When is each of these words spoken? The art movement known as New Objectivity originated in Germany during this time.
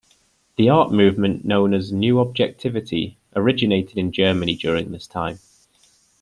The 0.55 0.67
art 0.67 0.91
movement 0.91 1.45
known 1.45 1.75
as 1.75 1.91
New 1.91 2.19
Objectivity 2.19 3.19
originated 3.35 3.99
in 3.99 4.11
Germany 4.11 4.55
during 4.55 4.89
this 4.91 5.05
time. 5.05 5.37